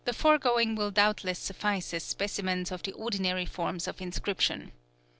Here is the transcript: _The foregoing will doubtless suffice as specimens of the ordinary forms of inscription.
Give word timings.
_The 0.03 0.13
foregoing 0.13 0.73
will 0.73 0.89
doubtless 0.89 1.37
suffice 1.37 1.93
as 1.93 2.01
specimens 2.03 2.71
of 2.71 2.81
the 2.81 2.91
ordinary 2.93 3.45
forms 3.45 3.87
of 3.87 4.01
inscription. 4.01 4.71